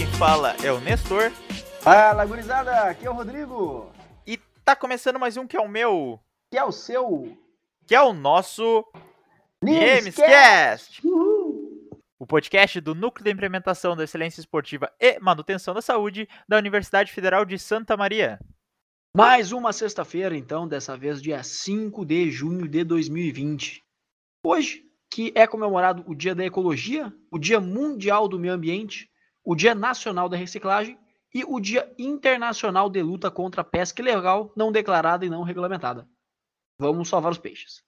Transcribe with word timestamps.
quem 0.00 0.06
fala 0.12 0.56
é 0.64 0.72
o 0.72 0.80
Nestor. 0.80 1.30
Fala, 1.82 2.24
gurizada, 2.24 2.84
aqui 2.84 3.04
é 3.06 3.10
o 3.10 3.12
Rodrigo. 3.12 3.92
E 4.26 4.38
tá 4.64 4.74
começando 4.74 5.18
mais 5.18 5.36
um 5.36 5.46
que 5.46 5.58
é 5.58 5.60
o 5.60 5.68
meu, 5.68 6.18
Que 6.50 6.56
é 6.56 6.64
o 6.64 6.72
seu 6.72 7.36
que 7.86 7.94
é 7.94 8.00
o 8.00 8.14
nosso. 8.14 8.82
Gamescast. 9.62 11.02
O 12.18 12.26
podcast 12.26 12.80
do 12.80 12.94
Núcleo 12.94 13.24
de 13.24 13.30
Implementação 13.30 13.94
da 13.94 14.04
Excelência 14.04 14.40
Esportiva 14.40 14.90
e 14.98 15.20
Manutenção 15.20 15.74
da 15.74 15.82
Saúde 15.82 16.26
da 16.48 16.56
Universidade 16.56 17.12
Federal 17.12 17.44
de 17.44 17.58
Santa 17.58 17.94
Maria. 17.94 18.40
Mais 19.14 19.52
uma 19.52 19.70
sexta-feira, 19.70 20.34
então, 20.34 20.66
dessa 20.66 20.96
vez 20.96 21.20
dia 21.20 21.42
5 21.42 22.06
de 22.06 22.30
junho 22.30 22.66
de 22.66 22.84
2020. 22.84 23.82
Hoje, 24.46 24.82
que 25.12 25.30
é 25.34 25.46
comemorado 25.46 26.02
o 26.06 26.14
Dia 26.14 26.34
da 26.34 26.46
Ecologia, 26.46 27.12
o 27.30 27.38
Dia 27.38 27.60
Mundial 27.60 28.26
do 28.26 28.38
Meio 28.38 28.54
Ambiente, 28.54 29.09
o 29.44 29.54
Dia 29.54 29.74
Nacional 29.74 30.28
da 30.28 30.36
Reciclagem 30.36 30.98
e 31.32 31.44
o 31.44 31.60
Dia 31.60 31.92
Internacional 31.98 32.90
de 32.90 33.02
Luta 33.02 33.30
contra 33.30 33.62
a 33.62 33.64
Pesca 33.64 34.02
Ilegal 34.02 34.52
Não 34.56 34.72
Declarada 34.72 35.24
e 35.24 35.30
Não 35.30 35.42
Regulamentada. 35.42 36.08
Vamos 36.78 37.08
salvar 37.08 37.30
os 37.30 37.38
peixes. 37.38 37.84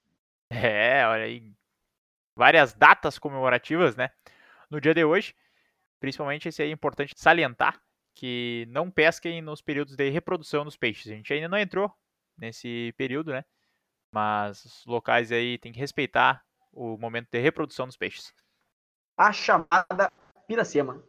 É, 0.51 1.07
olha 1.07 1.25
aí. 1.25 1.53
Várias 2.37 2.73
datas 2.73 3.19
comemorativas, 3.19 3.97
né? 3.97 4.11
No 4.71 4.81
dia 4.81 4.95
de 4.95 5.05
hoje, 5.05 5.35
principalmente 6.01 6.49
esse 6.49 6.63
aí 6.63 6.71
é 6.71 6.73
importante 6.73 7.15
salientar 7.17 7.81
que 8.15 8.67
não 8.69 8.91
pesquem 8.91 9.41
nos 9.41 9.63
períodos 9.63 9.97
de 9.97 10.11
reprodução 10.11 10.65
dos 10.65 10.77
peixes. 10.77 11.11
A 11.11 11.15
gente 11.15 11.33
ainda 11.33 11.49
não 11.49 11.59
entrou 11.59 11.91
nesse 12.37 12.93
período, 12.97 13.33
né? 13.33 13.45
Mas 14.15 14.65
os 14.65 14.87
locais 14.87 15.33
aí 15.33 15.59
tem 15.59 15.73
que 15.73 15.79
respeitar 15.79 16.45
o 16.71 16.99
momento 16.99 17.29
de 17.31 17.39
reprodução 17.39 17.87
dos 17.87 17.97
peixes. 17.97 18.35
A 19.17 19.33
chamada 19.33 20.13
Piracema. 20.47 21.03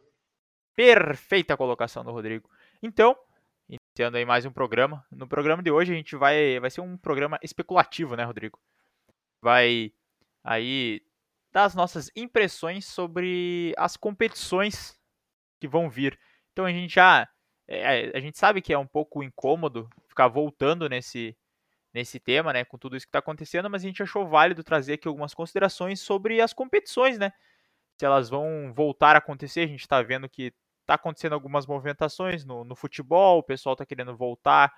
Perfeita 0.76 1.56
colocação 1.56 2.04
do 2.04 2.10
Rodrigo. 2.10 2.50
Então, 2.82 3.16
iniciando 3.68 4.16
aí 4.16 4.24
mais 4.24 4.44
um 4.44 4.50
programa. 4.50 5.06
No 5.10 5.28
programa 5.28 5.62
de 5.62 5.70
hoje 5.70 5.92
a 5.92 5.96
gente 5.96 6.16
vai 6.16 6.58
vai 6.58 6.68
ser 6.68 6.80
um 6.80 6.96
programa 6.96 7.38
especulativo, 7.42 8.16
né, 8.16 8.24
Rodrigo? 8.24 8.58
Vai 9.40 9.92
aí 10.42 11.00
dar 11.52 11.64
as 11.64 11.76
nossas 11.76 12.10
impressões 12.16 12.86
sobre 12.86 13.72
as 13.78 13.96
competições 13.96 14.98
que 15.60 15.68
vão 15.68 15.88
vir. 15.88 16.18
Então 16.52 16.64
a 16.64 16.72
gente 16.72 16.92
já 16.92 17.28
é, 17.68 18.10
a 18.16 18.20
gente 18.20 18.36
sabe 18.36 18.60
que 18.60 18.72
é 18.72 18.78
um 18.78 18.86
pouco 18.86 19.22
incômodo 19.22 19.88
ficar 20.08 20.26
voltando 20.26 20.88
nesse 20.88 21.36
nesse 21.92 22.18
tema, 22.18 22.52
né, 22.52 22.64
com 22.64 22.76
tudo 22.76 22.96
isso 22.96 23.06
que 23.06 23.10
está 23.10 23.20
acontecendo, 23.20 23.70
mas 23.70 23.84
a 23.84 23.86
gente 23.86 24.02
achou 24.02 24.26
válido 24.26 24.64
trazer 24.64 24.94
aqui 24.94 25.06
algumas 25.06 25.32
considerações 25.32 26.00
sobre 26.00 26.40
as 26.40 26.52
competições, 26.52 27.16
né? 27.16 27.32
Se 27.96 28.04
elas 28.04 28.28
vão 28.28 28.72
voltar 28.74 29.14
a 29.14 29.18
acontecer, 29.18 29.60
a 29.60 29.66
gente 29.68 29.82
está 29.82 30.02
vendo 30.02 30.28
que 30.28 30.52
está 30.84 30.94
acontecendo 30.94 31.32
algumas 31.32 31.66
movimentações 31.66 32.44
no, 32.44 32.62
no 32.62 32.76
futebol, 32.76 33.38
o 33.38 33.42
pessoal 33.42 33.72
está 33.72 33.84
querendo 33.84 34.16
voltar 34.16 34.72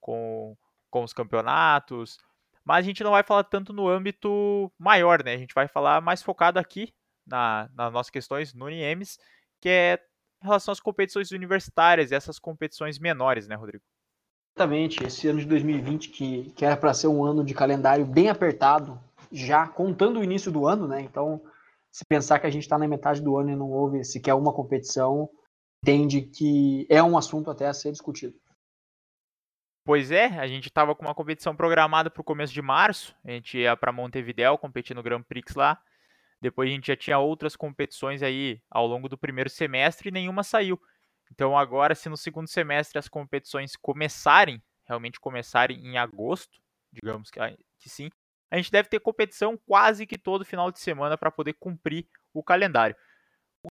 com, 0.00 0.56
com 0.90 1.04
os 1.04 1.12
campeonatos, 1.12 2.18
mas 2.64 2.78
a 2.78 2.82
gente 2.82 3.04
não 3.04 3.12
vai 3.12 3.22
falar 3.22 3.44
tanto 3.44 3.72
no 3.72 3.88
âmbito 3.88 4.72
maior, 4.78 5.22
né? 5.22 5.34
A 5.34 5.38
gente 5.38 5.54
vai 5.54 5.68
falar 5.68 6.00
mais 6.00 6.22
focado 6.22 6.58
aqui 6.58 6.92
na, 7.26 7.68
nas 7.74 7.92
nossas 7.92 8.10
questões 8.10 8.54
no 8.54 8.68
IEMS, 8.68 9.18
que 9.60 9.68
é 9.68 10.00
em 10.42 10.46
relação 10.46 10.72
às 10.72 10.80
competições 10.80 11.30
universitárias 11.30 12.10
e 12.10 12.14
essas 12.14 12.38
competições 12.38 12.98
menores, 12.98 13.46
né, 13.46 13.54
Rodrigo? 13.54 13.84
Exatamente, 14.56 15.04
esse 15.04 15.28
ano 15.28 15.38
de 15.38 15.46
2020, 15.46 16.08
que, 16.08 16.50
que 16.52 16.64
era 16.64 16.76
para 16.76 16.94
ser 16.94 17.06
um 17.06 17.24
ano 17.24 17.44
de 17.44 17.54
calendário 17.54 18.04
bem 18.04 18.28
apertado, 18.28 18.98
já 19.30 19.66
contando 19.66 20.18
o 20.18 20.24
início 20.24 20.50
do 20.50 20.66
ano, 20.66 20.88
né? 20.88 21.00
Então, 21.02 21.40
se 21.90 22.04
pensar 22.04 22.38
que 22.38 22.46
a 22.46 22.50
gente 22.50 22.62
está 22.62 22.78
na 22.78 22.88
metade 22.88 23.20
do 23.20 23.36
ano 23.36 23.50
e 23.50 23.56
não 23.56 23.70
houve 23.70 24.04
sequer 24.04 24.34
uma 24.34 24.52
competição, 24.52 25.28
entende 25.82 26.22
que 26.22 26.86
é 26.88 27.02
um 27.02 27.16
assunto 27.16 27.50
até 27.50 27.66
a 27.66 27.74
ser 27.74 27.90
discutido. 27.90 28.38
Pois 29.84 30.10
é, 30.10 30.26
a 30.26 30.46
gente 30.46 30.68
estava 30.68 30.94
com 30.94 31.04
uma 31.04 31.14
competição 31.14 31.56
programada 31.56 32.10
para 32.10 32.20
o 32.20 32.24
começo 32.24 32.52
de 32.52 32.60
março, 32.60 33.16
a 33.24 33.30
gente 33.30 33.58
ia 33.58 33.76
para 33.76 33.90
Montevidéu 33.90 34.58
competir 34.58 34.94
no 34.94 35.02
Grand 35.02 35.22
Prix 35.22 35.54
lá, 35.54 35.82
depois 36.40 36.70
a 36.70 36.72
gente 36.72 36.86
já 36.88 36.96
tinha 36.96 37.18
outras 37.18 37.56
competições 37.56 38.22
aí 38.22 38.60
ao 38.70 38.86
longo 38.86 39.08
do 39.08 39.18
primeiro 39.18 39.48
semestre 39.48 40.08
e 40.08 40.12
nenhuma 40.12 40.42
saiu. 40.42 40.80
Então 41.32 41.56
agora, 41.56 41.94
se 41.94 42.08
no 42.08 42.16
segundo 42.16 42.48
semestre 42.48 42.98
as 42.98 43.08
competições 43.08 43.74
começarem, 43.74 44.62
realmente 44.86 45.18
começarem 45.18 45.78
em 45.78 45.96
agosto, 45.96 46.60
digamos 46.92 47.30
que, 47.30 47.40
que 47.78 47.88
sim, 47.88 48.10
a 48.50 48.56
gente 48.56 48.70
deve 48.70 48.88
ter 48.88 49.00
competição 49.00 49.56
quase 49.66 50.06
que 50.06 50.18
todo 50.18 50.44
final 50.44 50.70
de 50.70 50.80
semana 50.80 51.16
para 51.16 51.30
poder 51.30 51.54
cumprir 51.54 52.06
o 52.34 52.42
calendário. 52.42 52.96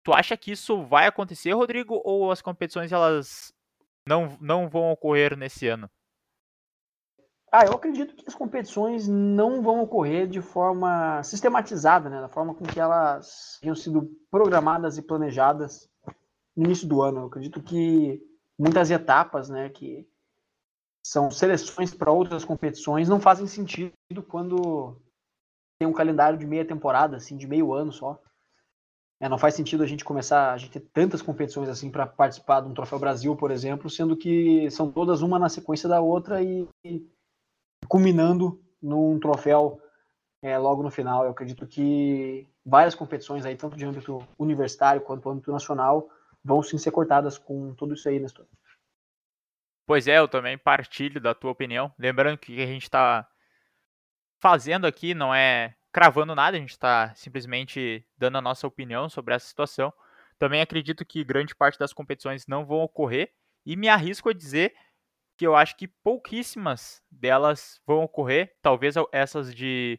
Tu 0.04 0.14
acha 0.14 0.36
que 0.36 0.52
isso 0.52 0.84
vai 0.84 1.08
acontecer, 1.08 1.52
Rodrigo, 1.54 2.02
ou 2.04 2.32
as 2.32 2.42
competições 2.42 2.92
elas 2.92 3.54
não, 4.08 4.38
não 4.40 4.68
vão 4.68 4.92
ocorrer 4.92 5.38
nesse 5.38 5.68
ano? 5.68 5.90
Ah, 7.52 7.66
eu 7.66 7.74
acredito 7.74 8.16
que 8.16 8.26
as 8.28 8.36
competições 8.36 9.08
não 9.08 9.62
vão 9.62 9.82
ocorrer 9.82 10.28
de 10.28 10.42
forma 10.42 11.24
sistematizada, 11.24 12.10
né? 12.10 12.20
Da 12.20 12.28
forma 12.28 12.54
com 12.54 12.66
que 12.66 12.80
elas 12.80 13.58
tinham 13.62 13.76
sido 13.76 14.12
programadas 14.30 14.98
e 14.98 15.02
planejadas 15.02 15.88
no 16.56 16.66
início 16.66 16.88
do 16.88 17.02
ano. 17.02 17.22
Eu 17.22 17.28
acredito 17.28 17.62
que 17.62 18.22
muitas 18.58 18.92
etapas, 18.92 19.50
né, 19.50 19.70
que 19.70 20.08
são 21.06 21.30
seleções 21.30 21.94
para 21.94 22.12
outras 22.12 22.44
competições, 22.44 23.08
não 23.08 23.20
fazem 23.20 23.48
sentido 23.48 23.94
quando 24.28 25.00
tem 25.80 25.88
um 25.88 25.94
calendário 25.94 26.38
de 26.38 26.48
meia 26.48 26.66
temporada, 26.66 27.18
assim, 27.18 27.38
de 27.38 27.48
meio 27.48 27.74
ano 27.74 27.92
só. 27.92 28.20
É, 29.20 29.30
não 29.30 29.38
faz 29.38 29.56
sentido 29.56 29.82
a 29.82 29.88
gente 29.88 30.04
começar 30.04 30.52
a 30.52 30.58
gente 30.58 30.72
ter 30.72 30.82
tantas 30.92 31.22
competições 31.22 31.70
assim 31.70 31.90
para 31.90 32.06
participar 32.06 32.62
de 32.62 32.68
um 32.68 32.74
Troféu 32.74 33.00
Brasil, 33.00 33.36
por 33.36 33.50
exemplo, 33.50 33.90
sendo 33.90 34.16
que 34.16 34.70
são 34.70 34.92
todas 34.92 35.22
uma 35.22 35.40
na 35.40 35.48
sequência 35.48 35.88
da 35.88 36.02
outra 36.02 36.44
e, 36.44 36.68
e 36.84 37.02
culminando 37.88 38.62
num 38.82 39.18
troféu 39.20 39.82
é, 40.42 40.58
logo 40.58 40.84
no 40.84 40.92
final. 40.92 41.24
Eu 41.24 41.32
acredito 41.32 41.66
que 41.66 42.48
várias 42.66 42.94
competições 42.94 43.46
aí, 43.46 43.56
tanto 43.56 43.78
de 43.78 43.86
âmbito 43.86 44.26
universitário 44.38 45.02
quanto 45.02 45.30
âmbito 45.30 45.52
nacional, 45.52 46.10
vão 46.44 46.62
sim 46.62 46.78
ser 46.78 46.92
cortadas 46.92 47.38
com 47.38 47.74
tudo 47.74 47.94
isso 47.94 48.08
aí, 48.10 48.20
Nestor. 48.20 48.46
Pois 49.88 50.08
é, 50.08 50.18
eu 50.18 50.28
também 50.28 50.58
partilho 50.58 51.22
da 51.22 51.34
tua 51.34 51.52
opinião. 51.52 51.94
Lembrando 51.98 52.38
que 52.38 52.62
a 52.62 52.66
gente 52.66 52.84
está 52.84 53.28
fazendo 54.40 54.86
aqui 54.86 55.14
não 55.14 55.34
é 55.34 55.76
cravando 55.96 56.36
nada, 56.36 56.58
a 56.58 56.60
gente 56.60 56.72
está 56.72 57.16
simplesmente 57.16 58.06
dando 58.18 58.38
a 58.38 58.42
nossa 58.42 58.68
opinião 58.68 59.08
sobre 59.08 59.34
essa 59.34 59.48
situação. 59.48 59.94
Também 60.38 60.60
acredito 60.60 61.06
que 61.06 61.24
grande 61.24 61.56
parte 61.56 61.80
das 61.80 61.94
competições 61.94 62.46
não 62.48 62.66
vão 62.66 62.80
ocorrer 62.80 63.32
e 63.66 63.78
me 63.78 63.88
arrisco 63.88 64.28
a 64.28 64.34
dizer 64.34 64.74
que 65.38 65.48
eu 65.48 65.56
acho 65.56 65.78
que 65.78 65.88
pouquíssimas 65.88 67.02
delas 67.10 67.80
vão 67.88 68.04
ocorrer, 68.04 68.54
talvez 68.62 68.96
essas 69.14 69.56
de 69.56 69.98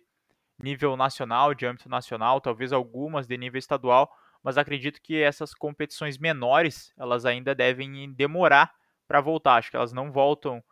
nível 0.62 0.98
nacional, 0.98 1.54
de 1.54 1.64
âmbito 1.64 1.88
nacional, 1.88 2.42
talvez 2.42 2.74
algumas 2.74 3.26
de 3.26 3.38
nível 3.38 3.58
estadual, 3.58 4.12
mas 4.42 4.58
acredito 4.58 5.00
que 5.00 5.22
essas 5.22 5.54
competições 5.54 6.18
menores, 6.18 6.92
elas 6.98 7.24
ainda 7.24 7.54
devem 7.54 8.12
demorar 8.12 8.70
para 9.08 9.22
voltar. 9.22 9.54
Acho 9.54 9.70
que 9.70 9.76
elas 9.78 9.94
não 9.94 10.12
voltam 10.12 10.62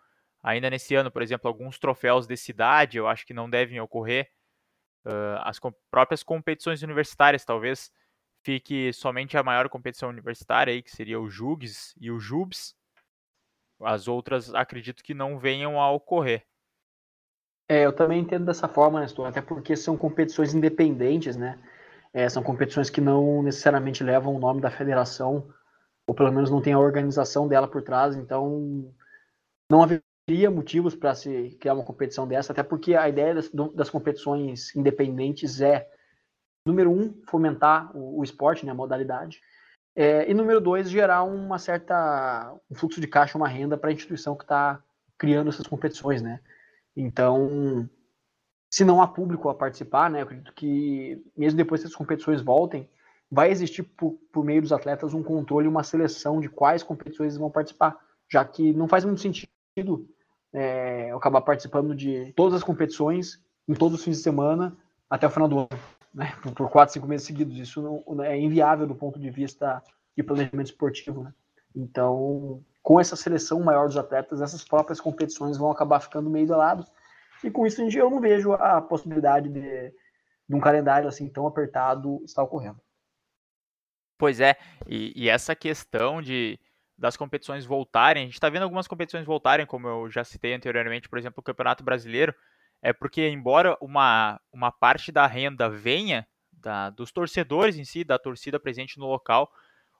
ainda 0.43 0.69
nesse 0.69 0.95
ano, 0.95 1.11
por 1.11 1.23
exemplo, 1.23 1.49
alguns 1.49 1.79
troféus 1.79 2.27
de 2.27 2.37
cidade, 2.37 2.99
eu 2.99 3.09
acho 3.09 3.25
que 3.25 3.33
não 3.33 3.49
devem 3.49 3.81
ocorrer. 3.81 4.29
Uh, 5.07 5.37
as 5.43 5.59
com 5.59 5.73
próprias 5.91 6.23
competições 6.23 6.83
universitárias, 6.83 7.45
talvez 7.45 7.93
fique 8.43 8.93
somente 8.93 9.37
a 9.37 9.43
maior 9.43 9.69
competição 9.69 10.09
universitária 10.09 10.73
aí, 10.73 10.83
que 10.83 10.91
seria 10.91 11.21
o 11.21 11.29
JUGS 11.29 11.95
e 12.01 12.11
o 12.11 12.19
JUBS. 12.19 12.75
As 13.81 14.09
outras 14.09 14.55
acredito 14.55 15.03
que 15.03 15.15
não 15.15 15.39
venham 15.39 15.81
a 15.81 15.91
ocorrer. 15.91 16.47
É, 17.69 17.85
eu 17.85 17.93
também 17.93 18.21
entendo 18.21 18.45
dessa 18.45 18.69
forma, 18.69 19.01
Nestor, 19.01 19.27
até 19.27 19.41
porque 19.41 19.75
são 19.75 19.97
competições 19.97 20.55
independentes, 20.55 21.37
né? 21.37 21.59
É, 22.13 22.29
são 22.29 22.43
competições 22.43 22.91
que 22.91 23.01
não 23.01 23.43
necessariamente 23.43 24.05
levam 24.05 24.35
o 24.35 24.39
nome 24.39 24.61
da 24.61 24.71
federação, 24.71 25.53
ou 26.07 26.15
pelo 26.15 26.31
menos 26.31 26.51
não 26.51 26.61
tem 26.61 26.75
a 26.75 26.79
organização 26.79 27.49
dela 27.49 27.67
por 27.67 27.83
trás, 27.83 28.15
então 28.15 28.93
não 29.71 29.83
haveria 29.83 30.03
motivos 30.51 30.95
para 30.95 31.15
se 31.15 31.57
criar 31.61 31.75
uma 31.75 31.85
competição 31.85 32.27
dessa, 32.27 32.53
até 32.53 32.63
porque 32.63 32.95
a 32.95 33.09
ideia 33.09 33.35
das, 33.35 33.51
das 33.75 33.91
competições 33.91 34.75
independentes 34.75 35.61
é, 35.61 35.89
número 36.67 36.91
um, 36.91 37.23
fomentar 37.27 37.95
o, 37.95 38.21
o 38.21 38.25
esporte, 38.25 38.65
né, 38.65 38.73
a 38.73 38.75
modalidade, 38.75 39.41
é, 39.95 40.29
e 40.29 40.35
número 40.35 40.61
dois, 40.61 40.91
gerar 40.91 41.23
uma 41.25 41.59
certa 41.59 42.53
um 42.71 42.75
fluxo 42.75 43.01
de 43.01 43.07
caixa, 43.07 43.39
uma 43.39 43.47
renda 43.47 43.77
para 43.77 43.91
a 43.91 43.93
instituição 43.93 44.35
que 44.35 44.45
está 44.45 44.83
criando 45.17 45.51
essas 45.51 45.67
competições, 45.67 46.21
né? 46.21 46.41
Então, 46.97 47.89
se 48.73 48.85
não 48.85 49.01
há 49.01 49.07
público 49.07 49.49
a 49.49 49.55
participar, 49.55 50.11
né, 50.11 50.21
eu 50.21 50.25
acredito 50.25 50.53
que 50.55 51.23
mesmo 51.37 51.57
depois 51.57 51.81
que 51.83 51.87
as 51.87 51.95
competições 51.95 52.41
voltem, 52.41 52.89
vai 53.31 53.51
existir 53.51 53.83
por, 53.83 54.19
por 54.33 54.45
meio 54.45 54.63
dos 54.63 54.73
atletas 54.73 55.15
um 55.15 55.23
controle, 55.23 55.69
uma 55.69 55.85
seleção 55.85 56.41
de 56.41 56.49
quais 56.49 56.83
competições 56.83 57.37
vão 57.37 57.51
participar, 57.51 57.97
já 58.29 58.45
que 58.45 58.73
não 58.73 58.89
faz 58.89 59.05
muito 59.05 59.21
sentido 59.21 59.54
é, 60.53 61.11
eu 61.11 61.17
acabar 61.17 61.41
participando 61.41 61.95
de 61.95 62.33
todas 62.35 62.55
as 62.55 62.63
competições 62.63 63.43
em 63.67 63.75
todos 63.75 63.99
os 63.99 64.05
fins 64.05 64.19
de 64.19 64.23
semana 64.23 64.77
até 65.11 65.27
o 65.27 65.31
final 65.31 65.49
do 65.49 65.59
ano, 65.59 65.69
né, 66.13 66.33
por, 66.43 66.53
por 66.53 66.71
quatro, 66.71 66.93
cinco 66.93 67.09
meses 67.09 67.27
seguidos. 67.27 67.57
Isso 67.59 68.05
não, 68.07 68.23
é 68.23 68.39
inviável 68.39 68.87
do 68.87 68.95
ponto 68.95 69.19
de 69.19 69.31
vista 69.31 69.83
de 70.17 70.23
planejamento 70.23 70.67
esportivo. 70.67 71.25
Né? 71.25 71.35
Então, 71.75 72.63
com 72.83 73.01
essa 73.01 73.17
seleção 73.17 73.61
maior 73.61 73.87
dos 73.87 73.97
atletas, 73.97 74.41
essas 74.41 74.65
próprias 74.65 75.01
competições 75.01 75.59
vão 75.59 75.71
acabar 75.71 76.01
ficando 76.01 76.31
meio 76.31 76.47
de 76.47 76.53
lado. 76.53 76.87
E 77.43 77.51
com 77.51 77.67
isso, 77.67 77.83
eu 77.83 78.11
não 78.11 78.21
vejo 78.21 78.53
a 78.53 78.81
possibilidade 78.81 79.49
de, 79.49 79.93
de 80.49 80.55
um 80.55 80.61
calendário 80.61 81.09
assim 81.09 81.29
tão 81.29 81.47
apertado 81.47 82.23
estar 82.25 82.43
ocorrendo. 82.43 82.81
Pois 84.17 84.41
é, 84.41 84.57
e, 84.87 85.13
e 85.17 85.29
essa 85.29 85.57
questão 85.57 86.23
de 86.23 86.59
das 86.97 87.17
competições 87.17 87.65
voltarem, 87.65 88.23
a 88.23 88.27
gente 88.27 88.35
está 88.35 88.49
vendo 88.49 88.63
algumas 88.63 88.87
competições 88.87 89.25
voltarem, 89.25 89.67
como 89.67 89.89
eu 89.89 90.11
já 90.11 90.23
citei 90.25 90.55
anteriormente, 90.55 91.09
por 91.09 91.19
exemplo, 91.19 91.41
o 91.41 91.43
Campeonato 91.43 91.83
Brasileiro, 91.83 92.35
é 92.81 92.93
porque 92.93 93.29
embora 93.29 93.77
uma, 93.81 94.41
uma 94.53 94.71
parte 94.71 95.11
da 95.11 95.27
renda 95.27 95.69
venha 95.69 96.27
da, 96.53 96.91
dos 96.91 97.11
torcedores 97.11 97.77
em 97.77 97.85
si, 97.85 98.05
da 98.05 98.19
torcida 98.19 98.61
presente 98.61 98.99
no 98.99 99.07
local, 99.07 99.51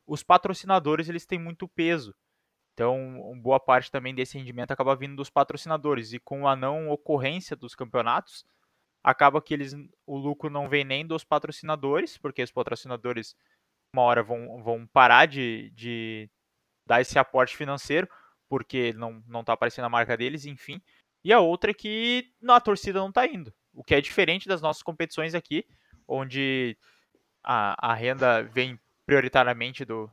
os 0.07 0.23
patrocinadores 0.23 1.09
eles 1.09 1.27
têm 1.27 1.39
muito 1.39 1.67
peso. 1.67 2.15
Então, 2.73 3.23
boa 3.41 3.61
parte 3.61 3.91
também 3.91 4.15
desse 4.15 4.37
rendimento 4.37 4.73
acaba 4.73 4.97
vindo 4.97 5.15
dos 5.17 5.31
patrocinadores. 5.31 6.13
E 6.13 6.19
com 6.19 6.47
a 6.49 6.57
não 6.57 6.91
ocorrência 6.91 7.57
dos 7.57 7.75
campeonatos, 7.75 8.45
acaba 9.03 9.41
que 9.41 9.55
eles 9.55 9.75
o 10.07 10.19
lucro 10.19 10.51
não 10.51 10.69
vem 10.69 10.85
nem 10.85 11.07
dos 11.07 11.25
patrocinadores, 11.25 12.19
porque 12.19 12.43
os 12.43 12.51
patrocinadores 12.51 13.37
uma 13.95 14.03
hora 14.03 14.23
vão, 14.25 14.61
vão 14.63 14.87
parar 14.89 15.27
de, 15.27 15.71
de 15.71 16.29
dar 16.87 17.01
esse 17.01 17.19
aporte 17.19 17.57
financeiro, 17.57 18.09
porque 18.49 18.93
não 18.95 19.23
não 19.27 19.41
está 19.41 19.53
aparecendo 19.53 19.87
a 19.87 19.91
marca 19.91 20.17
deles, 20.17 20.45
enfim. 20.45 20.81
E 21.25 21.33
a 21.33 21.41
outra 21.41 21.71
é 21.71 21.75
que 21.75 22.31
a 22.47 22.61
torcida 22.61 22.99
não 22.99 23.09
está 23.09 23.27
indo, 23.27 23.53
o 23.73 23.83
que 23.83 23.95
é 23.95 24.01
diferente 24.01 24.49
das 24.49 24.61
nossas 24.61 24.83
competições 24.83 25.35
aqui, 25.35 25.67
onde 26.07 26.77
a, 27.43 27.93
a 27.93 27.95
renda 27.95 28.43
vem 28.43 28.79
prioritariamente 29.07 29.85
do, 29.85 30.11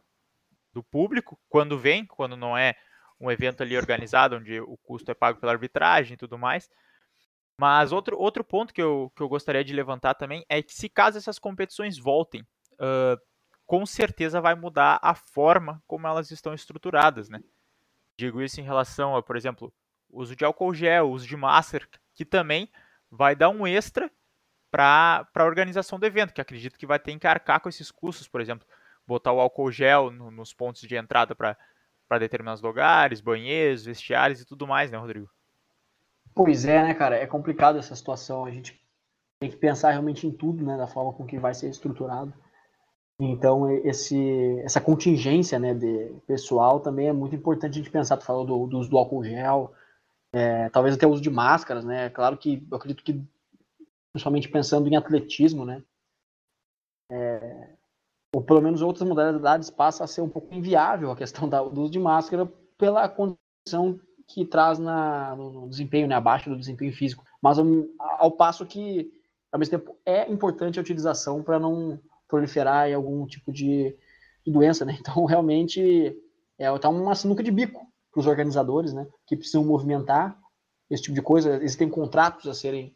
do 0.73 0.83
público, 0.83 1.39
quando 1.49 1.77
vem, 1.77 2.05
quando 2.05 2.35
não 2.37 2.57
é 2.57 2.75
um 3.19 3.29
evento 3.29 3.61
ali 3.61 3.77
organizado, 3.77 4.37
onde 4.37 4.59
o 4.59 4.77
custo 4.77 5.11
é 5.11 5.13
pago 5.13 5.39
pela 5.39 5.51
arbitragem 5.51 6.15
e 6.15 6.17
tudo 6.17 6.37
mais. 6.37 6.69
Mas 7.57 7.91
outro, 7.91 8.17
outro 8.17 8.43
ponto 8.43 8.73
que 8.73 8.81
eu, 8.81 9.11
que 9.15 9.21
eu 9.21 9.29
gostaria 9.29 9.63
de 9.63 9.73
levantar 9.73 10.15
também 10.15 10.43
é 10.49 10.63
que 10.63 10.73
se 10.73 10.89
caso 10.89 11.17
essas 11.17 11.37
competições 11.37 11.97
voltem, 11.97 12.41
uh, 12.73 13.21
com 13.71 13.85
certeza 13.85 14.41
vai 14.41 14.53
mudar 14.53 14.99
a 15.01 15.15
forma 15.15 15.81
como 15.87 16.05
elas 16.05 16.29
estão 16.29 16.53
estruturadas, 16.53 17.29
né? 17.29 17.41
Digo 18.17 18.41
isso 18.41 18.59
em 18.59 18.65
relação 18.65 19.15
a, 19.15 19.23
por 19.23 19.37
exemplo, 19.37 19.73
uso 20.09 20.35
de 20.35 20.43
álcool 20.43 20.73
gel, 20.73 21.09
uso 21.09 21.25
de 21.25 21.37
máscara, 21.37 21.87
que 22.13 22.25
também 22.25 22.69
vai 23.09 23.33
dar 23.33 23.47
um 23.47 23.65
extra 23.65 24.11
para 24.69 25.25
a 25.33 25.45
organização 25.45 25.97
do 25.97 26.05
evento, 26.05 26.33
que 26.33 26.41
acredito 26.41 26.77
que 26.77 26.85
vai 26.85 26.99
ter 26.99 27.17
que 27.17 27.25
arcar 27.25 27.61
com 27.61 27.69
esses 27.69 27.89
custos, 27.89 28.27
por 28.27 28.41
exemplo, 28.41 28.67
botar 29.07 29.31
o 29.31 29.39
álcool 29.39 29.71
gel 29.71 30.11
no, 30.11 30.29
nos 30.29 30.53
pontos 30.53 30.81
de 30.81 30.97
entrada 30.97 31.33
para 31.33 31.55
determinados 32.19 32.61
lugares, 32.61 33.21
banheiros, 33.21 33.85
vestiários 33.85 34.41
e 34.41 34.45
tudo 34.45 34.67
mais, 34.67 34.91
né, 34.91 34.97
Rodrigo? 34.97 35.29
Pois 36.35 36.65
é, 36.65 36.83
né, 36.83 36.93
cara? 36.93 37.15
É 37.15 37.25
complicado 37.25 37.79
essa 37.79 37.95
situação. 37.95 38.43
A 38.43 38.51
gente 38.51 38.85
tem 39.39 39.49
que 39.49 39.55
pensar 39.55 39.91
realmente 39.91 40.27
em 40.27 40.31
tudo, 40.31 40.61
né, 40.61 40.75
da 40.75 40.87
forma 40.87 41.13
com 41.13 41.25
que 41.25 41.39
vai 41.39 41.53
ser 41.53 41.69
estruturado. 41.69 42.33
Então, 43.23 43.69
esse, 43.85 44.59
essa 44.63 44.81
contingência 44.81 45.59
né, 45.59 45.75
de 45.75 46.11
pessoal 46.25 46.79
também 46.79 47.07
é 47.07 47.13
muito 47.13 47.35
importante 47.35 47.73
a 47.73 47.77
gente 47.77 47.91
pensar. 47.91 48.17
Tu 48.17 48.25
falou 48.25 48.43
do, 48.43 48.65
do 48.65 48.79
uso 48.79 48.89
do 48.89 48.97
álcool 48.97 49.23
gel, 49.23 49.71
é, 50.33 50.69
talvez 50.69 50.95
até 50.95 51.05
o 51.05 51.11
uso 51.11 51.21
de 51.21 51.29
máscaras, 51.29 51.85
né? 51.85 52.09
Claro 52.09 52.35
que 52.35 52.65
eu 52.69 52.75
acredito 52.75 53.03
que 53.03 53.23
principalmente 54.11 54.49
pensando 54.49 54.87
em 54.87 54.95
atletismo, 54.95 55.63
né? 55.63 55.83
É, 57.11 57.69
ou 58.33 58.41
pelo 58.41 58.59
menos 58.59 58.81
outras 58.81 59.07
modalidades 59.07 59.69
passa 59.69 60.03
a 60.03 60.07
ser 60.07 60.21
um 60.21 60.29
pouco 60.29 60.51
inviável 60.51 61.11
a 61.11 61.15
questão 61.15 61.47
da, 61.47 61.61
do 61.61 61.81
uso 61.81 61.91
de 61.91 61.99
máscara 61.99 62.51
pela 62.75 63.07
condição 63.07 63.99
que 64.27 64.45
traz 64.45 64.79
na, 64.79 65.35
no 65.35 65.69
desempenho, 65.69 66.07
né, 66.07 66.15
abaixo 66.15 66.49
do 66.49 66.57
desempenho 66.57 66.91
físico. 66.91 67.23
Mas 67.39 67.59
ao, 67.59 67.67
ao 67.99 68.31
passo 68.31 68.65
que, 68.65 69.13
ao 69.51 69.59
mesmo 69.59 69.77
tempo, 69.77 69.95
é 70.03 70.31
importante 70.31 70.79
a 70.79 70.81
utilização 70.81 71.43
para 71.43 71.59
não 71.59 71.99
proliferar 72.31 72.89
em 72.89 72.93
algum 72.93 73.27
tipo 73.27 73.51
de, 73.51 73.93
de, 74.45 74.51
doença, 74.51 74.85
né? 74.85 74.97
Então, 75.01 75.25
realmente, 75.25 76.17
é 76.57 76.79
tá 76.79 76.89
uma 76.89 77.13
sinuca 77.13 77.43
de 77.43 77.51
bico 77.51 77.85
para 78.11 78.21
os 78.21 78.27
organizadores, 78.27 78.93
né, 78.93 79.07
que 79.27 79.37
precisam 79.37 79.63
movimentar 79.63 80.37
esse 80.89 81.03
tipo 81.03 81.15
de 81.15 81.21
coisa. 81.21 81.57
Existem 81.57 81.89
contratos 81.89 82.47
a 82.47 82.53
serem 82.53 82.95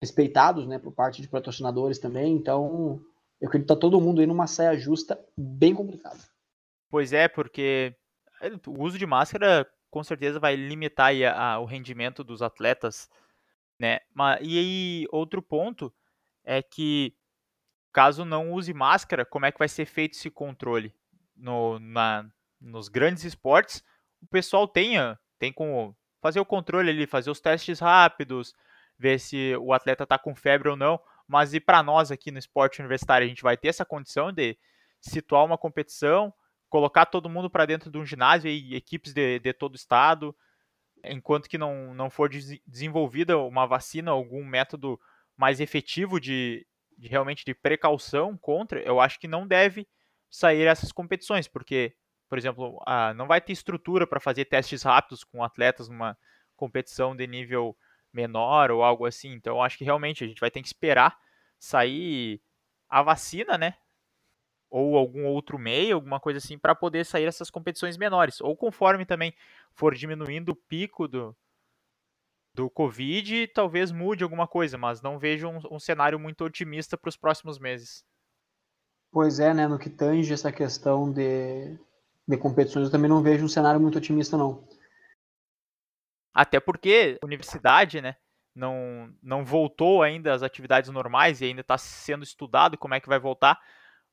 respeitados, 0.00 0.66
né, 0.66 0.78
por 0.78 0.92
parte 0.92 1.22
de 1.22 1.28
patrocinadores 1.28 1.98
também. 1.98 2.34
Então, 2.34 3.00
eu 3.40 3.48
acredito 3.48 3.68
que 3.68 3.74
tá 3.74 3.80
todo 3.80 4.00
mundo 4.00 4.20
aí 4.20 4.26
numa 4.26 4.46
saia 4.46 4.76
justa 4.76 5.18
bem 5.36 5.74
complicada. 5.74 6.18
Pois 6.90 7.12
é, 7.12 7.28
porque 7.28 7.94
o 8.66 8.82
uso 8.82 8.98
de 8.98 9.06
máscara 9.06 9.66
com 9.90 10.04
certeza 10.04 10.38
vai 10.38 10.54
limitar 10.54 11.12
a, 11.12 11.54
a, 11.54 11.58
o 11.58 11.64
rendimento 11.64 12.22
dos 12.22 12.42
atletas, 12.42 13.08
né? 13.78 14.00
Mas, 14.14 14.40
e 14.42 14.58
aí, 14.58 15.06
outro 15.10 15.42
ponto 15.42 15.92
é 16.44 16.62
que 16.62 17.14
caso 17.96 18.26
não 18.26 18.52
use 18.52 18.74
máscara, 18.74 19.24
como 19.24 19.46
é 19.46 19.50
que 19.50 19.58
vai 19.58 19.68
ser 19.68 19.86
feito 19.86 20.12
esse 20.12 20.28
controle? 20.28 20.94
No, 21.34 21.78
na, 21.78 22.28
nos 22.60 22.90
grandes 22.90 23.24
esportes, 23.24 23.82
o 24.20 24.26
pessoal 24.26 24.68
tenha, 24.68 25.18
tem 25.38 25.50
como 25.50 25.96
fazer 26.20 26.38
o 26.38 26.44
controle 26.44 26.90
ali, 26.90 27.06
fazer 27.06 27.30
os 27.30 27.40
testes 27.40 27.80
rápidos, 27.80 28.52
ver 28.98 29.18
se 29.18 29.56
o 29.56 29.72
atleta 29.72 30.02
está 30.04 30.18
com 30.18 30.34
febre 30.34 30.68
ou 30.68 30.76
não. 30.76 31.00
Mas 31.26 31.54
e 31.54 31.58
para 31.58 31.82
nós 31.82 32.10
aqui 32.10 32.30
no 32.30 32.38
esporte 32.38 32.80
universitário, 32.80 33.24
a 33.24 33.28
gente 33.28 33.42
vai 33.42 33.56
ter 33.56 33.68
essa 33.68 33.84
condição 33.84 34.30
de 34.30 34.58
situar 35.00 35.46
uma 35.46 35.56
competição, 35.56 36.34
colocar 36.68 37.06
todo 37.06 37.30
mundo 37.30 37.48
para 37.48 37.64
dentro 37.64 37.90
de 37.90 37.96
um 37.96 38.04
ginásio 38.04 38.50
e 38.50 38.74
equipes 38.74 39.14
de, 39.14 39.38
de 39.38 39.54
todo 39.54 39.72
o 39.72 39.76
estado, 39.76 40.36
enquanto 41.02 41.48
que 41.48 41.56
não, 41.56 41.94
não 41.94 42.10
for 42.10 42.28
desenvolvida 42.66 43.38
uma 43.38 43.64
vacina, 43.64 44.10
algum 44.10 44.44
método 44.44 45.00
mais 45.34 45.60
efetivo 45.60 46.20
de, 46.20 46.66
de 46.96 47.08
realmente 47.08 47.44
de 47.44 47.54
precaução 47.54 48.36
contra, 48.36 48.80
eu 48.80 49.00
acho 49.00 49.18
que 49.18 49.28
não 49.28 49.46
deve 49.46 49.86
sair 50.30 50.66
essas 50.66 50.92
competições, 50.92 51.46
porque, 51.46 51.94
por 52.28 52.38
exemplo, 52.38 52.82
a, 52.86 53.14
não 53.14 53.26
vai 53.26 53.40
ter 53.40 53.52
estrutura 53.52 54.06
para 54.06 54.20
fazer 54.20 54.46
testes 54.46 54.82
rápidos 54.82 55.22
com 55.24 55.42
atletas 55.42 55.88
numa 55.88 56.16
competição 56.56 57.14
de 57.14 57.26
nível 57.26 57.76
menor 58.12 58.70
ou 58.70 58.82
algo 58.82 59.06
assim. 59.06 59.32
Então, 59.32 59.62
acho 59.62 59.78
que 59.78 59.84
realmente 59.84 60.24
a 60.24 60.26
gente 60.26 60.40
vai 60.40 60.50
ter 60.50 60.62
que 60.62 60.68
esperar 60.68 61.18
sair 61.58 62.40
a 62.88 63.02
vacina, 63.02 63.58
né? 63.58 63.74
Ou 64.68 64.96
algum 64.96 65.26
outro 65.26 65.58
meio, 65.58 65.94
alguma 65.94 66.18
coisa 66.18 66.38
assim, 66.38 66.58
para 66.58 66.74
poder 66.74 67.04
sair 67.04 67.24
essas 67.24 67.50
competições 67.50 67.96
menores. 67.96 68.40
Ou 68.40 68.56
conforme 68.56 69.04
também 69.04 69.34
for 69.72 69.94
diminuindo 69.94 70.50
o 70.50 70.56
pico 70.56 71.06
do, 71.06 71.36
do 72.56 72.70
Covid, 72.70 73.48
talvez 73.48 73.92
mude 73.92 74.24
alguma 74.24 74.48
coisa, 74.48 74.78
mas 74.78 75.02
não 75.02 75.18
vejo 75.18 75.46
um, 75.46 75.60
um 75.70 75.78
cenário 75.78 76.18
muito 76.18 76.42
otimista 76.42 76.96
para 76.96 77.10
os 77.10 77.16
próximos 77.16 77.58
meses. 77.58 78.02
Pois 79.12 79.38
é, 79.38 79.52
né? 79.52 79.68
No 79.68 79.78
que 79.78 79.90
tange 79.90 80.32
essa 80.32 80.50
questão 80.50 81.12
de, 81.12 81.78
de 82.26 82.36
competições, 82.38 82.86
eu 82.86 82.90
também 82.90 83.10
não 83.10 83.22
vejo 83.22 83.44
um 83.44 83.48
cenário 83.48 83.78
muito 83.78 83.98
otimista, 83.98 84.38
não. 84.38 84.66
Até 86.32 86.58
porque 86.58 87.18
a 87.22 87.26
universidade, 87.26 88.00
né, 88.00 88.16
não, 88.54 89.14
não 89.22 89.44
voltou 89.44 90.02
ainda 90.02 90.32
às 90.32 90.42
atividades 90.42 90.88
normais 90.88 91.42
e 91.42 91.44
ainda 91.44 91.60
está 91.60 91.76
sendo 91.76 92.24
estudado 92.24 92.78
como 92.78 92.94
é 92.94 93.00
que 93.00 93.08
vai 93.08 93.18
voltar. 93.18 93.60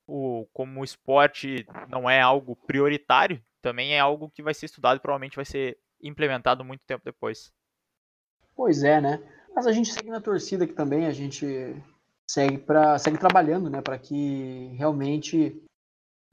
O, 0.06 0.46
como 0.52 0.82
o 0.82 0.84
esporte 0.84 1.66
não 1.88 2.10
é 2.10 2.20
algo 2.20 2.58
prioritário, 2.58 3.42
também 3.62 3.94
é 3.94 4.02
algo 4.02 4.30
que 4.30 4.44
vai 4.44 4.54
ser 4.54 4.66
estudado 4.66 4.98
e 4.98 5.00
provavelmente 5.00 5.38
vai 5.38 5.46
ser 5.46 5.78
implementado 6.02 6.66
muito 6.66 6.84
tempo 6.86 7.06
depois. 7.06 7.54
Pois 8.56 8.84
é, 8.84 9.02
né? 9.02 9.20
Mas 9.56 9.68
a 9.68 9.72
gente 9.72 9.92
segue 9.92 10.10
na 10.10 10.22
torcida 10.22 10.68
que 10.68 10.74
também 10.74 11.06
a 11.06 11.12
gente 11.12 11.76
segue 12.30 12.58
para 12.58 12.98
segue 12.98 13.18
trabalhando, 13.18 13.70
né, 13.70 13.82
para 13.82 14.00
que 14.00 14.74
realmente 14.78 15.62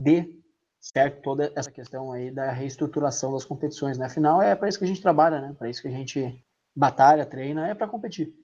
dê 0.01 0.41
certo 0.81 1.21
toda 1.21 1.53
essa 1.55 1.71
questão 1.71 2.11
aí 2.11 2.31
da 2.31 2.51
reestruturação 2.51 3.33
das 3.33 3.45
competições, 3.45 3.99
né? 3.99 4.07
Afinal, 4.07 4.41
é 4.41 4.55
para 4.55 4.69
isso 4.69 4.79
que 4.79 4.85
a 4.85 4.89
gente 4.89 5.03
trabalha, 5.03 5.41
né? 5.41 5.55
Para 5.59 5.69
isso 5.69 5.83
que 5.83 5.89
a 5.89 5.91
gente 5.91 6.43
batalha, 6.75 7.27
treina, 7.27 7.69
é 7.69 7.75
para 7.75 7.87
competir. 7.87 8.35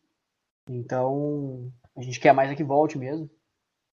Então, 0.69 1.73
a 1.97 2.03
gente 2.03 2.21
quer 2.21 2.35
mais 2.35 2.51
é 2.51 2.55
que 2.55 2.65
volte 2.65 2.99
mesmo. 2.99 3.31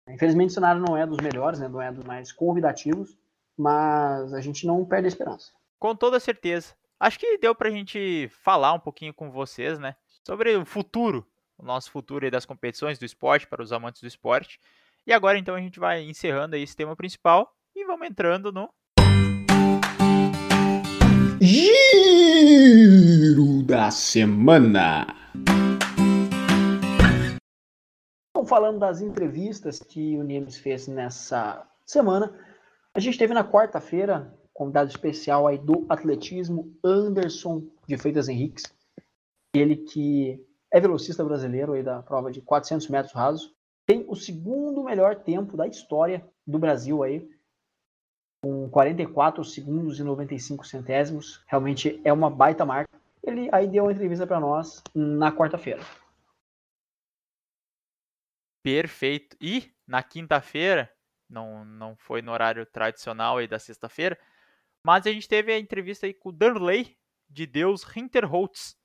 Infelizmente, 0.10 0.50
o 0.50 0.54
cenário 0.54 0.82
não 0.82 0.98
é 0.98 1.08
dos 1.08 1.20
melhores, 1.20 1.60
né? 1.60 1.70
Não 1.70 1.82
é 1.82 1.92
dos 1.92 2.04
mais 2.04 2.34
convidativos, 2.34 3.18
mas 3.58 4.34
a 4.34 4.42
gente 4.42 4.68
não 4.68 4.84
perde 4.84 5.06
a 5.06 5.08
esperança. 5.08 5.54
Com 5.80 5.96
toda 5.96 6.20
certeza. 6.20 6.74
Acho 7.00 7.20
que 7.20 7.38
deu 7.38 7.54
para 7.54 7.70
a 7.70 7.72
gente 7.72 8.30
falar 8.30 8.74
um 8.74 8.80
pouquinho 8.80 9.14
com 9.14 9.30
vocês, 9.30 9.78
né? 9.80 9.96
Sobre 10.26 10.56
o 10.56 10.66
futuro, 10.66 11.28
o 11.58 11.64
nosso 11.66 11.92
futuro 11.92 12.30
das 12.32 12.46
competições 12.46 12.98
do 12.98 13.06
esporte 13.06 13.48
para 13.48 13.62
os 13.62 13.74
amantes 13.74 14.02
do 14.02 14.08
esporte. 14.08 14.60
E 15.06 15.12
agora, 15.12 15.38
então, 15.38 15.54
a 15.56 15.60
gente 15.60 15.80
vai 15.80 16.02
encerrando 16.04 16.56
aí 16.56 16.64
esse 16.64 16.76
tema 16.76 16.96
principal 16.96 17.54
e 17.76 17.84
vamos 17.86 18.08
entrando 18.08 18.52
no. 18.52 18.70
Giro 21.42 22.84
da 23.64 23.92
semana. 23.92 25.06
Então, 28.30 28.46
falando 28.46 28.80
das 28.80 29.02
entrevistas 29.02 29.80
que 29.80 30.18
o 30.18 30.24
Niemes 30.24 30.58
fez 30.58 30.88
nessa 30.88 31.68
semana, 31.86 32.34
A 32.96 33.00
gente 33.00 33.18
teve 33.18 33.34
na 33.34 33.44
quarta-feira 33.44 34.32
convidado 34.54 34.90
especial 34.90 35.48
aí 35.48 35.58
do 35.58 35.86
atletismo, 35.90 36.74
Anderson 36.84 37.64
de 37.88 37.98
Freitas 37.98 38.30
Henriques. 38.30 38.64
Ele 39.56 39.76
que 39.76 40.46
é 40.72 40.80
velocista 40.80 41.24
brasileiro 41.24 41.74
aí 41.74 41.84
da 41.84 42.02
prova 42.02 42.32
de 42.32 42.42
400 42.42 42.88
metros 42.90 43.14
rasos. 43.14 43.54
Tem 43.86 44.06
o 44.08 44.16
segundo 44.16 44.84
melhor 44.84 45.16
tempo 45.16 45.58
da 45.58 45.68
história 45.68 46.26
do 46.48 46.58
Brasil 46.58 47.04
aí, 47.04 47.30
com 48.44 48.70
44 48.70 49.44
segundos 49.44 50.00
e 50.00 50.04
95 50.04 50.66
centésimos. 50.66 51.44
Realmente 51.48 52.02
é 52.04 52.12
uma 52.12 52.30
baita 52.30 52.66
marca. 52.66 52.90
Ele 53.22 53.50
aí 53.52 53.68
deu 53.68 53.86
uma 53.86 53.92
entrevista 53.92 54.28
para 54.28 54.40
nós 54.40 54.82
na 54.94 55.32
quarta-feira. 55.32 55.82
Perfeito. 58.64 59.36
E 59.40 59.72
na 59.86 60.02
quinta-feira, 60.02 60.90
não, 61.30 61.66
não 61.66 61.96
foi 61.96 62.22
no 62.22 62.32
horário 62.32 62.66
tradicional 62.66 63.38
aí 63.38 63.48
da 63.48 63.60
sexta-feira, 63.60 64.18
mas 64.86 65.08
a 65.08 65.12
gente 65.12 65.28
teve 65.28 65.54
a 65.54 65.60
entrevista 65.60 66.06
aí 66.06 66.14
com 66.14 66.30
o 66.30 66.32
Danley 66.32 66.98
de 67.30 67.46
Deus 67.46 67.84
Hinterholtz, 67.96 68.78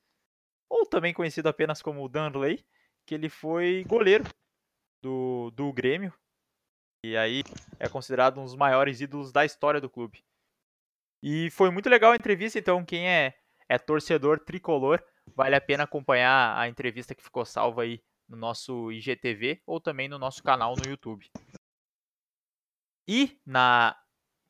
ou 0.69 0.87
também 0.87 1.12
conhecido 1.12 1.49
apenas 1.49 1.83
como 1.83 2.09
Danley, 2.09 2.64
que 3.07 3.14
ele 3.14 3.28
foi 3.28 3.85
goleiro 3.85 4.25
do, 5.02 5.50
do 5.50 5.73
Grêmio, 5.73 6.12
e 7.05 7.17
aí 7.17 7.43
é 7.78 7.88
considerado 7.88 8.40
um 8.40 8.45
dos 8.45 8.55
maiores 8.55 9.00
ídolos 9.00 9.33
da 9.33 9.45
história 9.45 9.81
do 9.81 9.90
clube. 9.90 10.25
E 11.23 11.50
foi 11.50 11.71
muito 11.71 11.88
legal 11.88 12.12
a 12.12 12.17
entrevista, 12.17 12.59
então 12.59 12.85
quem 12.85 13.09
é, 13.09 13.35
é 13.69 13.78
torcedor 13.78 14.40
tricolor, 14.40 15.02
vale 15.35 15.55
a 15.57 15.61
pena 15.61 15.85
acompanhar 15.85 16.57
a 16.59 16.69
entrevista 16.69 17.14
que 17.14 17.23
ficou 17.23 17.45
salva 17.45 17.83
aí 17.83 18.02
no 18.28 18.37
nosso 18.37 18.93
IGTV 18.93 19.62
ou 19.67 19.81
também 19.81 20.09
no 20.09 20.19
nosso 20.19 20.43
canal 20.43 20.75
no 20.76 20.88
YouTube. 20.88 21.28
E 23.09 23.40
na 23.47 23.97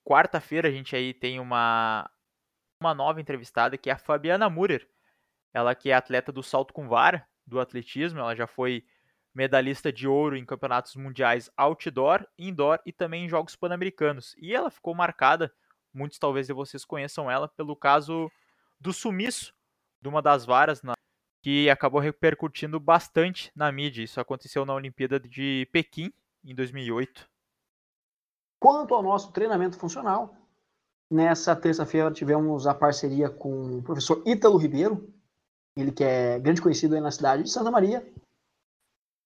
quarta-feira 0.09 0.69
a 0.69 0.71
gente 0.71 0.97
aí 0.97 1.12
tem 1.12 1.38
uma, 1.38 2.11
uma 2.81 2.95
nova 2.95 3.21
entrevistada 3.21 3.77
que 3.77 3.91
é 3.91 3.93
a 3.93 3.99
Fabiana 3.99 4.49
Murer. 4.49 4.88
Ela 5.53 5.75
que 5.75 5.91
é 5.91 5.95
atleta 5.95 6.33
do 6.33 6.43
salto 6.43 6.73
com 6.73 6.88
vara, 6.88 7.29
do 7.47 7.61
atletismo, 7.61 8.19
ela 8.19 8.35
já 8.35 8.47
foi 8.47 8.87
medalhista 9.35 9.93
de 9.93 10.09
ouro 10.09 10.35
em 10.35 10.47
campeonatos 10.47 10.97
mundiais 10.97 11.50
outdoor, 11.57 12.27
indoor 12.38 12.81
e 12.87 12.93
também 12.93 13.27
em 13.27 13.29
jogos 13.29 13.55
pan-americanos. 13.55 14.35
E 14.38 14.55
ela 14.55 14.71
ficou 14.71 14.95
marcada, 14.95 15.53
muitos 15.93 16.19
talvez 16.19 16.47
de 16.47 16.55
vocês 16.55 16.87
conheçam 16.87 17.31
ela, 17.31 17.47
pelo 17.47 17.77
caso 17.77 18.31
do 18.81 18.95
sumiço 18.95 19.55
de 20.00 20.09
uma 20.09 20.23
das 20.23 20.47
varas 20.47 20.83
na, 20.83 20.95
que 21.43 21.69
acabou 21.69 22.00
repercutindo 22.00 22.81
bastante 22.81 23.53
na 23.55 23.71
mídia. 23.71 24.03
Isso 24.03 24.21
aconteceu 24.21 24.65
na 24.65 24.75
Olimpíada 24.75 25.21
de 25.21 25.69
Pequim, 25.71 26.11
em 26.43 26.55
2008. 26.55 27.29
Quanto 28.61 28.95
ao 28.95 29.03
nosso 29.03 29.33
treinamento 29.33 29.79
funcional, 29.79 30.35
nessa 31.11 31.55
terça-feira 31.55 32.11
tivemos 32.11 32.67
a 32.67 32.75
parceria 32.75 33.31
com 33.31 33.79
o 33.79 33.83
professor 33.83 34.23
Ítalo 34.27 34.57
Ribeiro, 34.57 35.12
ele 35.77 35.93
que 35.93 36.03
é 36.03 36.38
grande 36.38 36.61
conhecido 36.61 36.95
aí 36.95 37.00
na 37.00 37.11
cidade 37.11 37.45
de 37.45 37.50
Santa 37.50 37.71
Maria. 37.71 38.07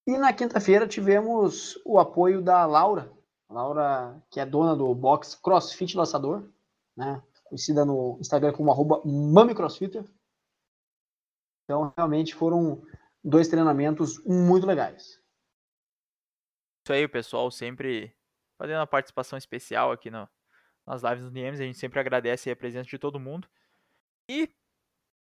E 0.06 0.18
na 0.18 0.32
quinta-feira 0.32 0.86
tivemos 0.86 1.80
o 1.84 1.98
apoio 1.98 2.42
da 2.42 2.66
Laura, 2.66 3.10
Laura 3.48 4.22
que 4.30 4.40
é 4.40 4.46
dona 4.46 4.76
do 4.76 4.94
box 4.94 5.34
CrossFit 5.36 5.96
Laçador, 5.96 6.48
né? 6.96 7.22
conhecida 7.44 7.84
no 7.84 8.18
Instagram 8.20 8.52
como 8.52 8.70
arroba 8.70 9.02
MamiCrossfitter. 9.04 10.04
Então, 11.64 11.92
realmente 11.96 12.34
foram 12.34 12.82
dois 13.22 13.48
treinamentos 13.48 14.22
muito 14.24 14.66
legais. 14.66 15.20
Isso 16.84 16.92
aí, 16.92 17.04
o 17.04 17.10
pessoal 17.10 17.50
sempre 17.50 18.14
fazendo 18.62 18.78
uma 18.78 18.86
participação 18.86 19.36
especial 19.36 19.90
aqui 19.90 20.08
no, 20.08 20.28
nas 20.86 21.02
lives 21.02 21.24
do 21.24 21.32
DMs. 21.32 21.60
A 21.60 21.66
gente 21.66 21.78
sempre 21.78 21.98
agradece 21.98 22.48
a 22.48 22.54
presença 22.54 22.88
de 22.88 22.96
todo 22.96 23.18
mundo. 23.18 23.48
E 24.28 24.48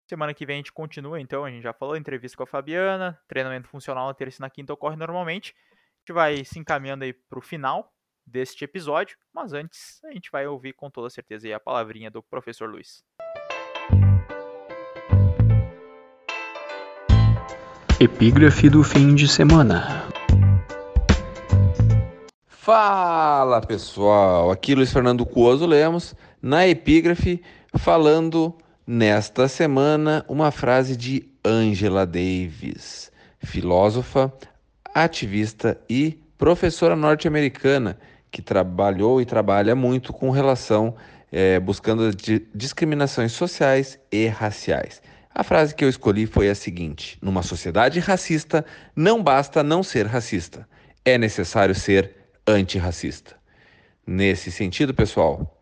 semana 0.09 0.33
que 0.33 0.47
vem 0.47 0.55
a 0.55 0.57
gente 0.57 0.73
continua, 0.73 1.21
então. 1.21 1.45
A 1.45 1.51
gente 1.51 1.63
já 1.63 1.75
falou, 1.75 1.99
entrevista 1.99 2.35
com 2.35 2.45
a 2.45 2.47
Fabiana, 2.47 3.21
treinamento 3.29 3.69
funcional 3.69 4.07
na 4.07 4.15
terça 4.15 4.41
e 4.41 4.41
na 4.41 4.49
quinta 4.49 4.73
ocorre 4.73 4.97
normalmente. 4.97 5.55
A 5.71 5.99
gente 5.99 6.15
vai 6.15 6.45
se 6.47 6.59
encaminhando 6.59 7.05
aí 7.05 7.13
para 7.13 7.39
o 7.39 7.43
final 7.43 7.93
deste 8.27 8.65
episódio, 8.65 9.19
mas 9.35 9.53
antes 9.53 10.03
a 10.05 10.13
gente 10.13 10.31
vai 10.31 10.47
ouvir 10.47 10.73
com 10.73 10.91
toda 10.91 11.11
certeza 11.11 11.55
a 11.55 11.61
palavrinha 11.61 12.11
do 12.11 12.23
professor 12.23 12.71
Luiz. 12.71 13.05
Epígrafe 18.01 18.71
do 18.71 18.83
fim 18.83 19.15
de 19.15 19.29
semana. 19.29 20.16
Fala 22.67 23.61
pessoal, 23.61 24.51
aqui 24.51 24.75
Luiz 24.75 24.93
Fernando 24.93 25.25
Cuoso 25.25 25.65
Lemos, 25.65 26.17
na 26.43 26.67
epígrafe, 26.67 27.41
falando 27.77 28.53
nesta 28.85 29.47
semana 29.47 30.27
uma 30.29 30.51
frase 30.51 30.97
de 30.97 31.29
Angela 31.45 32.05
Davis, 32.05 33.13
filósofa, 33.39 34.33
ativista 34.93 35.81
e 35.89 36.19
professora 36.37 36.97
norte-americana 36.97 37.97
que 38.33 38.43
trabalhou 38.43 39.21
e 39.21 39.25
trabalha 39.25 39.77
muito 39.77 40.13
com 40.13 40.31
relação, 40.31 40.97
é, 41.31 41.61
buscando 41.61 42.11
discriminações 42.53 43.31
sociais 43.31 43.97
e 44.11 44.27
raciais. 44.27 45.01
A 45.33 45.45
frase 45.45 45.73
que 45.73 45.85
eu 45.85 45.89
escolhi 45.89 46.27
foi 46.27 46.51
a 46.51 46.55
seguinte: 46.57 47.17
Numa 47.23 47.45
sociedade 47.45 48.01
racista, 48.01 48.67
não 48.97 49.23
basta 49.23 49.63
não 49.63 49.85
ser 49.85 50.07
racista, 50.07 50.69
é 51.05 51.17
necessário 51.17 51.73
ser 51.73 52.26
antirracista. 52.47 53.37
Nesse 54.07 54.53
sentido, 54.53 54.95
pessoal, 54.95 55.61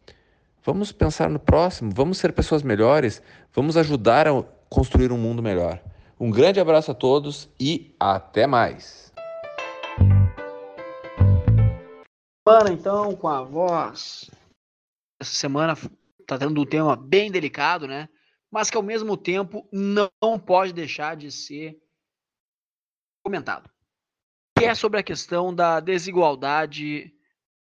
vamos 0.63 0.93
pensar 0.93 1.31
no 1.31 1.39
próximo, 1.39 1.91
vamos 1.95 2.19
ser 2.19 2.33
pessoas 2.33 2.63
melhores, 2.63 3.23
vamos 3.53 3.77
ajudar 3.77 4.29
a 4.29 4.43
construir 4.69 5.11
um 5.13 5.19
mundo 5.19 5.43
melhor. 5.43 5.81
Um 6.21 6.31
grande 6.31 6.61
abraço 6.61 6.91
a 6.91 6.95
todos 6.95 7.49
e 7.59 7.95
até 7.99 8.47
mais. 8.47 9.13
Semana 12.47 12.73
então 12.73 13.17
com 13.17 13.29
a 13.29 13.43
voz. 13.43 14.31
Essa 15.21 15.33
semana 15.33 15.75
tá 16.27 16.39
tendo 16.39 16.61
um 16.61 16.67
tema 16.67 16.95
bem 16.95 17.31
delicado, 17.31 17.89
né? 17.89 18.09
mas 18.55 18.71
que 18.71 18.77
ao 18.77 18.85
mesmo 18.85 19.17
tempo 19.17 19.69
não 19.73 20.39
pode 20.39 20.73
deixar 20.73 21.17
de 21.17 21.29
ser 21.33 21.77
comentado. 23.25 23.69
Que 24.65 24.71
é 24.71 24.75
sobre 24.75 25.01
a 25.01 25.03
questão 25.03 25.55
da 25.55 25.81
desigualdade 25.81 27.13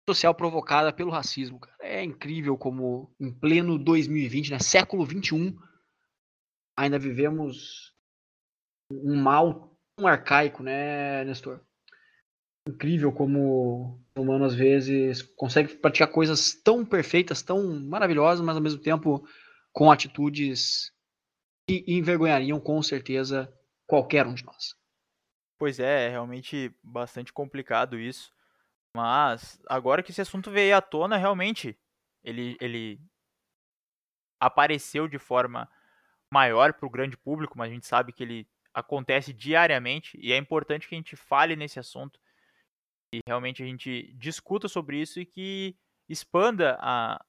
social 0.07 0.35
provocada 0.35 0.93
pelo 0.93 1.11
racismo. 1.11 1.59
É 1.79 2.03
incrível 2.03 2.57
como 2.57 3.11
em 3.19 3.31
pleno 3.31 3.77
2020, 3.77 4.51
né, 4.51 4.59
século 4.59 5.05
21, 5.05 5.57
ainda 6.77 6.99
vivemos 6.99 7.93
um 8.91 9.15
mal 9.15 9.75
tão 9.97 10.07
arcaico, 10.07 10.61
né, 10.61 11.23
Nestor? 11.25 11.59
Incrível 12.67 13.11
como 13.11 13.99
o 14.17 14.21
humano 14.21 14.45
às 14.45 14.55
vezes 14.55 15.21
consegue 15.21 15.75
praticar 15.75 16.11
coisas 16.11 16.53
tão 16.53 16.85
perfeitas, 16.85 17.41
tão 17.41 17.79
maravilhosas, 17.79 18.43
mas 18.43 18.55
ao 18.55 18.61
mesmo 18.61 18.81
tempo 18.81 19.27
com 19.71 19.91
atitudes 19.91 20.91
que 21.67 21.83
envergonhariam 21.87 22.59
com 22.59 22.81
certeza 22.81 23.51
qualquer 23.87 24.25
um 24.25 24.33
de 24.33 24.45
nós. 24.45 24.75
Pois 25.57 25.79
é, 25.79 26.07
é 26.07 26.09
realmente 26.09 26.75
bastante 26.83 27.31
complicado 27.31 27.97
isso. 27.97 28.33
Mas 28.95 29.59
agora 29.67 30.01
que 30.03 30.11
esse 30.11 30.21
assunto 30.21 30.51
veio 30.51 30.75
à 30.75 30.81
tona, 30.81 31.17
realmente 31.17 31.77
ele, 32.23 32.57
ele 32.61 32.99
apareceu 34.39 35.07
de 35.07 35.17
forma 35.19 35.69
maior 36.31 36.73
para 36.73 36.85
o 36.85 36.89
grande 36.89 37.17
público, 37.17 37.57
mas 37.57 37.69
a 37.69 37.73
gente 37.73 37.87
sabe 37.87 38.13
que 38.13 38.23
ele 38.23 38.47
acontece 38.73 39.31
diariamente 39.31 40.17
e 40.21 40.33
é 40.33 40.37
importante 40.37 40.87
que 40.87 40.95
a 40.95 40.97
gente 40.97 41.15
fale 41.15 41.55
nesse 41.55 41.79
assunto 41.79 42.19
e 43.13 43.19
realmente 43.25 43.63
a 43.63 43.65
gente 43.65 44.13
discuta 44.17 44.67
sobre 44.67 44.99
isso 44.99 45.19
e 45.19 45.25
que 45.25 45.77
expanda 46.09 46.77
a, 46.81 47.23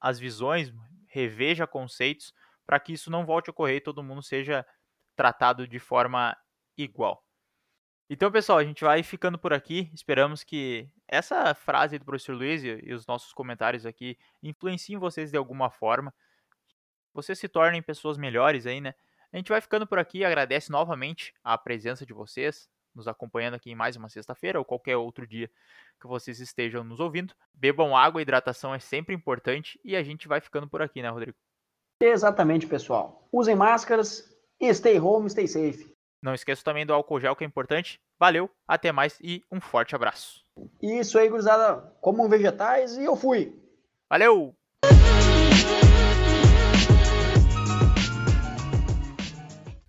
as 0.00 0.18
visões, 0.18 0.72
reveja 1.06 1.66
conceitos 1.66 2.34
para 2.66 2.78
que 2.78 2.92
isso 2.92 3.10
não 3.10 3.24
volte 3.24 3.48
a 3.48 3.52
ocorrer 3.52 3.76
e 3.76 3.80
todo 3.80 4.02
mundo 4.02 4.22
seja 4.22 4.66
tratado 5.16 5.66
de 5.66 5.78
forma 5.78 6.36
igual. 6.76 7.24
Então, 8.12 8.28
pessoal, 8.28 8.58
a 8.58 8.64
gente 8.64 8.82
vai 8.82 9.04
ficando 9.04 9.38
por 9.38 9.52
aqui. 9.52 9.88
Esperamos 9.94 10.42
que 10.42 10.88
essa 11.06 11.54
frase 11.54 11.96
do 11.96 12.04
professor 12.04 12.34
Luiz 12.34 12.60
e 12.64 12.92
os 12.92 13.06
nossos 13.06 13.32
comentários 13.32 13.86
aqui 13.86 14.18
influenciem 14.42 14.98
vocês 14.98 15.30
de 15.30 15.36
alguma 15.36 15.70
forma. 15.70 16.12
Vocês 17.14 17.38
se 17.38 17.48
tornem 17.48 17.80
pessoas 17.80 18.18
melhores 18.18 18.66
aí, 18.66 18.80
né? 18.80 18.96
A 19.32 19.36
gente 19.36 19.48
vai 19.48 19.60
ficando 19.60 19.86
por 19.86 19.96
aqui. 20.00 20.24
Agradece 20.24 20.72
novamente 20.72 21.32
a 21.44 21.56
presença 21.56 22.04
de 22.04 22.12
vocês, 22.12 22.68
nos 22.92 23.06
acompanhando 23.06 23.54
aqui 23.54 23.70
em 23.70 23.76
mais 23.76 23.94
uma 23.94 24.08
sexta-feira 24.08 24.58
ou 24.58 24.64
qualquer 24.64 24.96
outro 24.96 25.24
dia 25.24 25.48
que 26.00 26.08
vocês 26.08 26.40
estejam 26.40 26.82
nos 26.82 26.98
ouvindo. 26.98 27.32
Bebam 27.54 27.96
água, 27.96 28.20
hidratação 28.20 28.74
é 28.74 28.80
sempre 28.80 29.14
importante 29.14 29.78
e 29.84 29.94
a 29.94 30.02
gente 30.02 30.26
vai 30.26 30.40
ficando 30.40 30.68
por 30.68 30.82
aqui, 30.82 31.00
né, 31.00 31.10
Rodrigo? 31.10 31.38
Exatamente, 32.02 32.66
pessoal. 32.66 33.28
Usem 33.30 33.54
máscaras 33.54 34.28
stay 34.60 34.98
home, 34.98 35.30
stay 35.30 35.46
safe. 35.46 35.99
Não 36.22 36.34
esqueça 36.34 36.62
também 36.62 36.84
do 36.84 36.92
álcool 36.92 37.20
gel 37.20 37.34
que 37.34 37.44
é 37.44 37.46
importante. 37.46 37.98
Valeu, 38.18 38.50
até 38.68 38.92
mais 38.92 39.18
e 39.22 39.42
um 39.50 39.60
forte 39.60 39.94
abraço. 39.94 40.44
Isso 40.82 41.18
aí, 41.18 41.28
gurizada. 41.28 41.76
Comam 42.00 42.28
vegetais 42.28 42.96
e 42.96 43.04
eu 43.04 43.16
fui. 43.16 43.54
Valeu! 44.10 44.54